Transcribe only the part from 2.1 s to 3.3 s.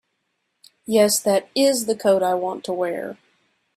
I want to wear.